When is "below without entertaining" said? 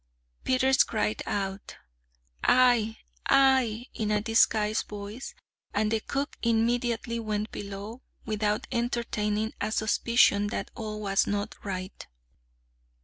7.51-9.53